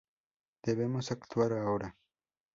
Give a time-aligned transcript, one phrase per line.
[0.63, 1.95] Debemos actuar ahora.